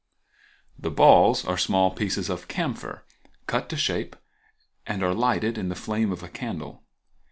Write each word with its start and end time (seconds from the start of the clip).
The 0.79 0.89
balls 0.89 1.45
are 1.45 1.59
small 1.59 1.91
pieces 1.91 2.27
of 2.27 2.47
camphor 2.47 3.05
cut 3.45 3.69
to 3.69 3.77
shape, 3.77 4.15
and 4.87 5.03
are 5.03 5.13
lighted 5.13 5.59
in 5.59 5.69
the 5.69 5.75
flame 5.75 6.11
of 6.11 6.23
a 6.23 6.27
candle. 6.27 6.81